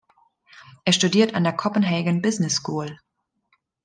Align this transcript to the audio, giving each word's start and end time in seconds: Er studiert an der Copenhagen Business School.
Er 0.83 0.93
studiert 0.93 1.35
an 1.35 1.43
der 1.43 1.53
Copenhagen 1.53 2.23
Business 2.23 2.55
School. 2.55 2.97